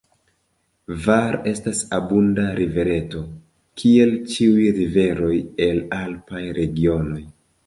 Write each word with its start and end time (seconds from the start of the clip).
Var 1.07 1.35
estas 1.51 1.81
abunda 1.97 2.45
rivereto, 2.61 3.21
kiel 3.83 4.17
ĉiuj 4.33 4.67
riveroj 4.81 5.39
el 5.69 5.85
alpaj 6.01 6.43
regionoj. 6.61 7.25